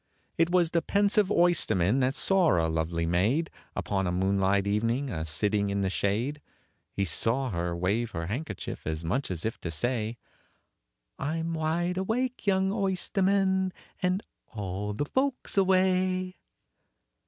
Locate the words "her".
7.51-7.75, 8.09-8.25